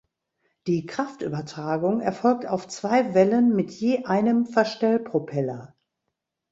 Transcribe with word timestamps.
Die 0.65 0.87
Kraftübertragung 0.87 1.99
erfolgt 2.01 2.47
auf 2.47 2.67
zwei 2.67 3.13
Wellen 3.13 3.55
mit 3.55 3.69
je 3.69 4.05
einem 4.05 4.47
Verstellpropeller. 4.47 5.75